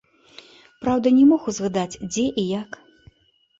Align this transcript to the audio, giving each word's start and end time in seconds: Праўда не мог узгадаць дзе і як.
Праўда 0.85 1.07
не 1.19 1.27
мог 1.33 1.45
узгадаць 1.53 1.99
дзе 2.11 2.25
і 2.41 2.49
як. 2.61 2.83